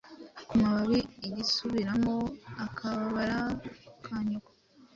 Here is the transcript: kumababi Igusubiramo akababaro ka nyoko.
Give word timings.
kumababi 0.47 0.99
Igusubiramo 1.27 2.15
akababaro 2.65 3.41
ka 4.05 4.17
nyoko. 4.27 4.51